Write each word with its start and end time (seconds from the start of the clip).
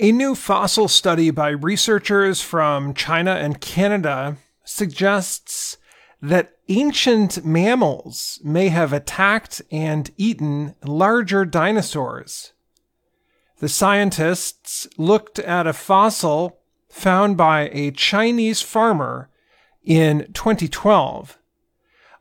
A 0.00 0.10
new 0.10 0.34
fossil 0.34 0.88
study 0.88 1.30
by 1.30 1.50
researchers 1.50 2.40
from 2.40 2.94
China 2.94 3.36
and 3.36 3.60
Canada 3.60 4.38
suggests 4.64 5.76
that 6.20 6.56
ancient 6.68 7.44
mammals 7.44 8.40
may 8.42 8.70
have 8.70 8.92
attacked 8.92 9.62
and 9.70 10.10
eaten 10.16 10.74
larger 10.82 11.44
dinosaurs. 11.44 12.54
The 13.60 13.68
scientists 13.68 14.88
looked 14.98 15.38
at 15.38 15.68
a 15.68 15.72
fossil 15.72 16.58
found 16.88 17.36
by 17.36 17.68
a 17.72 17.92
Chinese 17.92 18.60
farmer 18.60 19.30
in 19.84 20.26
2012. 20.32 21.38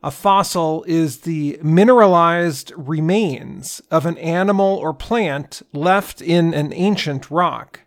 A 0.04 0.12
fossil 0.12 0.84
is 0.86 1.20
the 1.20 1.58
mineralized 1.64 2.74
remains 2.76 3.82
of 3.90 4.06
an 4.06 4.18
animal 4.18 4.76
or 4.76 4.94
plant 4.94 5.62
left 5.72 6.22
in 6.22 6.54
an 6.54 6.74
ancient 6.74 7.32
rock. 7.32 7.80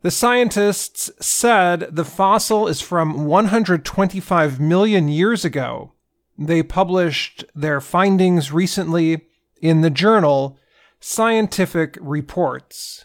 The 0.00 0.10
scientists 0.10 1.10
said 1.20 1.80
the 1.92 2.06
fossil 2.06 2.66
is 2.66 2.80
from 2.80 3.26
125 3.26 4.58
million 4.58 5.08
years 5.08 5.44
ago. 5.44 5.92
They 6.38 6.62
published 6.62 7.44
their 7.54 7.82
findings 7.82 8.50
recently 8.50 9.26
in 9.60 9.82
the 9.82 9.90
journal 9.90 10.58
Scientific 10.98 11.98
Reports. 12.00 13.04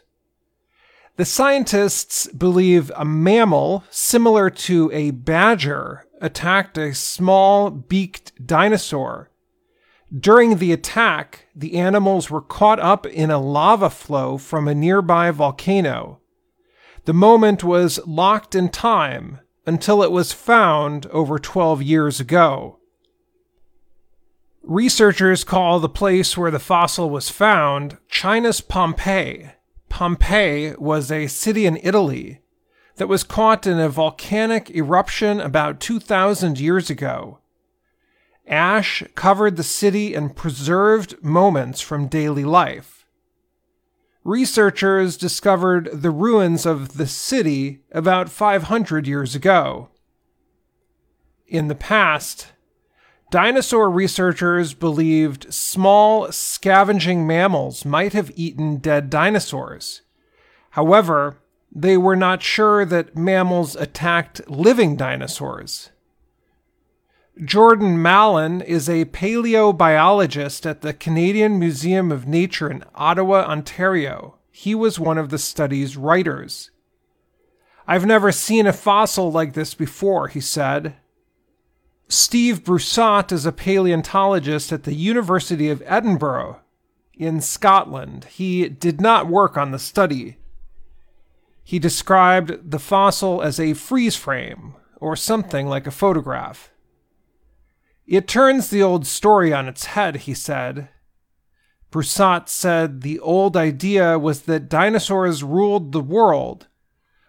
The 1.18 1.26
scientists 1.26 2.28
believe 2.28 2.90
a 2.96 3.04
mammal 3.04 3.84
similar 3.90 4.50
to 4.50 4.90
a 4.94 5.12
badger 5.12 6.05
attacked 6.22 6.78
a 6.78 6.94
small 6.94 7.70
beaked 7.70 8.46
dinosaur. 8.46 9.32
During 10.18 10.58
the 10.58 10.72
attack, 10.72 11.48
the 11.56 11.76
animals 11.76 12.30
were 12.30 12.42
caught 12.42 12.80
up 12.80 13.06
in 13.06 13.32
a 13.32 13.40
lava 13.40 13.90
flow 13.90 14.38
from 14.38 14.68
a 14.68 14.76
nearby 14.76 15.32
volcano. 15.32 16.22
The 17.06 17.14
moment 17.14 17.64
was 17.64 18.00
locked 18.06 18.56
in 18.56 18.70
time 18.70 19.40
until 19.66 20.04
it 20.04 20.12
was 20.12 20.32
found 20.32 21.06
over 21.08 21.40
12 21.40 21.82
years 21.82 22.20
ago. 22.20 22.80
Researchers 24.64 25.44
call 25.44 25.80
the 25.80 25.90
place 25.90 26.38
where 26.38 26.52
the 26.52 26.60
fossil 26.60 27.10
was 27.10 27.30
found 27.30 27.98
China's 28.08 28.62
Pompeii. 28.62 29.52
Pompeii 29.90 30.76
was 30.78 31.12
a 31.12 31.28
city 31.28 31.66
in 31.66 31.78
Italy 31.84 32.42
that 32.98 33.08
was 33.08 33.24
caught 33.24 33.68
in 33.68 33.80
a 33.80 33.90
volcanic 33.90 34.70
eruption 34.70 35.40
about 35.40 35.80
2,000 35.80 36.60
years 36.60 36.90
ago. 36.90 37.40
Ash 38.48 39.04
covered 39.16 39.58
the 39.58 39.64
city 39.64 40.14
and 40.14 40.36
preserved 40.36 41.22
moments 41.24 41.82
from 41.82 42.08
daily 42.08 42.46
life 42.46 42.96
researchers 44.26 45.16
discovered 45.16 45.88
the 45.94 46.10
ruins 46.10 46.66
of 46.66 46.98
the 46.98 47.08
city 47.08 47.80
about 47.92 48.28
500 48.28 49.08
years 49.08 49.36
ago. 49.36 49.88
In 51.48 51.68
the 51.68 51.76
past, 51.76 52.52
dinosaur 53.30 53.90
researchers 53.90 54.74
believed 54.74 55.54
small 55.54 56.32
scavenging 56.32 57.28
mammals 57.28 57.86
might 57.86 58.14
have 58.14 58.32
eaten 58.36 58.78
dead 58.78 59.12
dinosaurs. 59.12 60.02
However, 60.72 61.38
they 61.76 61.98
were 61.98 62.16
not 62.16 62.42
sure 62.42 62.86
that 62.86 63.18
mammals 63.18 63.76
attacked 63.76 64.50
living 64.50 64.96
dinosaurs. 64.96 65.92
Jordan 67.44 68.02
Mallon 68.02 68.62
is 68.62 68.88
a 68.88 69.04
paleobiologist 69.04 70.66
at 70.66 70.80
the 70.80 70.94
Canadian 70.94 71.60
Museum 71.60 72.14
of 72.14 72.26
Nature 72.26 72.72
in 72.72 72.86
Ottawa, 72.96 73.42
Ontario. 73.42 74.38
He 74.50 74.74
was 74.74 74.98
one 74.98 75.18
of 75.18 75.30
the 75.30 75.38
study's 75.38 75.98
writers. 75.98 76.72
I've 77.86 78.06
never 78.06 78.32
seen 78.32 78.66
a 78.66 78.74
fossil 78.74 79.30
like 79.30 79.54
this 79.54 79.74
before, 79.74 80.30
he 80.30 80.40
said. 80.40 80.96
Steve 82.08 82.64
Brusatte 82.64 83.34
is 83.34 83.46
a 83.46 83.52
paleontologist 83.52 84.72
at 84.72 84.84
the 84.84 84.96
University 84.96 85.70
of 85.70 85.84
Edinburgh 85.86 86.62
in 87.16 87.42
Scotland. 87.42 88.26
He 88.26 88.70
did 88.70 89.02
not 89.02 89.28
work 89.28 89.58
on 89.58 89.72
the 89.72 89.80
study. 89.80 90.38
He 91.68 91.80
described 91.80 92.72
the 92.72 92.78
fossil 92.78 93.42
as 93.42 93.60
a 93.60 93.74
freeze 93.74 94.16
frame, 94.16 94.76
or 94.98 95.16
something 95.16 95.68
like 95.68 95.88
a 95.88 95.92
photograph. 95.92 96.70
It 98.06 98.28
turns 98.28 98.70
the 98.70 98.84
old 98.84 99.08
story 99.08 99.52
on 99.52 99.68
its 99.68 99.86
head, 99.86 100.16
he 100.16 100.36
said. 100.36 100.90
Brusatte 101.92 102.50
said 102.50 103.02
the 103.02 103.20
old 103.20 103.58
idea 103.58 104.20
was 104.20 104.44
that 104.44 104.70
dinosaurs 104.70 105.44
ruled 105.44 105.92
the 105.92 106.02
world, 106.02 106.68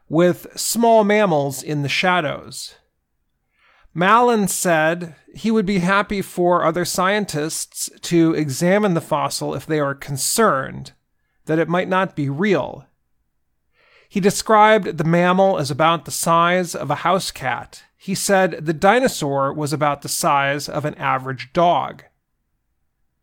with 0.07 0.47
small 0.55 1.03
mammals 1.03 1.63
in 1.63 1.81
the 1.83 1.89
shadows. 1.89 2.75
Mallon 3.95 4.49
said 4.49 5.17
he 5.35 5.51
would 5.51 5.65
be 5.65 5.79
happy 5.79 6.21
for 6.21 6.63
other 6.63 6.85
scientists 6.85 7.89
to 8.03 8.35
examine 8.35 8.93
the 8.93 9.01
fossil 9.01 9.55
if 9.55 9.65
they 9.65 9.81
are 9.81 9.95
concerned 9.95 10.93
that 11.47 11.59
it 11.59 11.71
might 11.71 11.89
not 11.89 12.15
be 12.15 12.29
real. 12.29 12.85
He 14.09 14.21
described 14.21 14.99
the 14.99 15.05
mammal 15.05 15.59
as 15.59 15.71
about 15.71 16.05
the 16.05 16.11
size 16.11 16.75
of 16.75 16.91
a 16.91 16.97
house 16.97 17.31
cat 17.31 17.83
he 18.07 18.15
said 18.15 18.67
the 18.67 18.73
dinosaur 18.73 19.53
was 19.53 19.73
about 19.73 20.03
the 20.03 20.09
size 20.09 20.69
of 20.69 20.85
an 20.85 20.95
average 20.95 21.53
dog. 21.53 22.05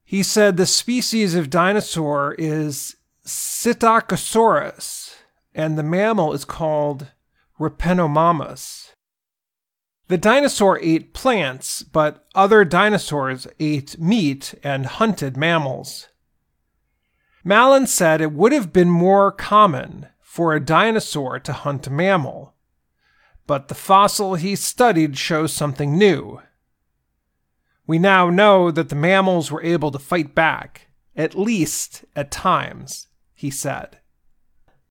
He 0.04 0.22
said 0.24 0.58
the 0.58 0.66
species 0.66 1.36
of 1.36 1.50
dinosaur 1.50 2.36
is 2.38 2.98
Psittacosaurus, 3.26 5.16
and 5.56 5.78
the 5.78 5.84
mammal 5.84 6.34
is 6.34 6.44
called 6.44 7.08
Repenomamus. 7.58 8.92
The 10.10 10.18
dinosaur 10.18 10.78
ate 10.82 11.14
plants, 11.14 11.84
but 11.84 12.26
other 12.36 12.66
dinosaurs 12.66 13.48
ate 13.62 13.98
meat 13.98 14.54
and 14.64 14.86
hunted 14.86 15.38
mammals. 15.38 16.10
Mallon 17.46 17.88
said 17.88 18.20
it 18.20 18.34
would 18.34 18.52
have 18.52 18.74
been 18.74 18.90
more 18.90 19.32
common 19.32 20.10
for 20.34 20.56
a 20.56 20.66
dinosaur 20.66 21.38
to 21.38 21.54
hunt 21.54 21.86
a 21.86 21.92
mammal 21.92 22.54
but 23.46 23.68
the 23.68 23.76
fossil 23.76 24.36
he 24.36 24.56
studied 24.56 25.18
shows 25.18 25.52
something 25.52 25.98
new. 25.98 26.42
We 27.86 28.00
now 28.00 28.30
know 28.30 28.72
that 28.72 28.90
the 28.90 28.96
mammals 28.96 29.52
were 29.52 29.62
able 29.62 29.92
to 29.92 30.00
fight 30.00 30.34
back, 30.34 30.88
at 31.16 31.36
least 31.36 32.06
at 32.16 32.32
times, 32.32 33.08
he 33.34 33.50
said. 33.50 34.00